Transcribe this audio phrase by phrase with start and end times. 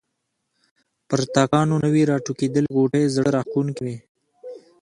[1.07, 3.97] پر تاکانو نوي راټوکېدلي غوټۍ زړه راکښونکې وې.